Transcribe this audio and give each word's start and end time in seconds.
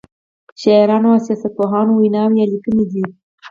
شاعرانو 0.61 1.07
او 1.13 1.19
سیاست 1.25 1.51
پوهانو 1.57 1.91
ویناوی 1.95 2.37
یا 2.39 2.45
لیکنې 2.53 2.85
دي. 2.91 3.05